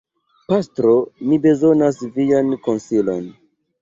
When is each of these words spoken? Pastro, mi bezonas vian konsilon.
Pastro, 0.53 0.93
mi 1.27 1.39
bezonas 1.45 1.99
vian 2.19 2.51
konsilon. 2.69 3.29